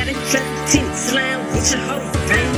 [0.00, 2.50] got a truck, tennis line, what's your whole thing?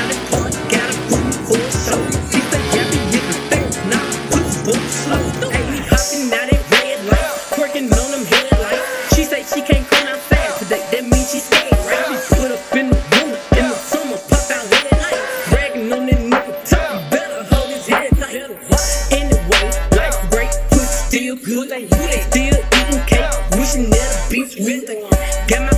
[0.00, 2.00] Out of park, got a food for soul.
[2.32, 5.20] You think every nigga think not who's book slow.
[5.52, 9.14] Hey, we hopping out at red light, working on them headlights.
[9.14, 12.00] She say she can't come out fast today, that means she stayed right.
[12.08, 15.20] She put up in the room in the summer, pop out late at night.
[15.92, 18.56] On that nigga top, better hold his head tight.
[19.12, 24.88] Anyway, life's great, push still good, still eating cake, wishing that a bitch with
[25.50, 25.69] Got